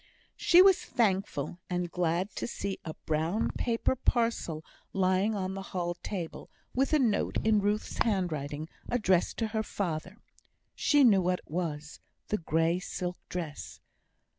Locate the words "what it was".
11.21-11.99